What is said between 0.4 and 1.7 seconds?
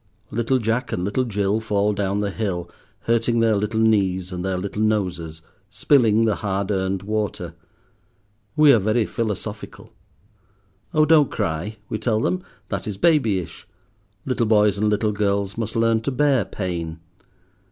Jack and little Jill